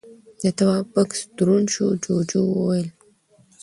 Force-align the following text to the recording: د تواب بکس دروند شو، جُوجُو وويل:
د 0.41 0.43
تواب 0.57 0.85
بکس 0.93 1.19
دروند 1.37 1.67
شو، 1.73 1.85
جُوجُو 2.03 2.41
وويل: 2.49 2.87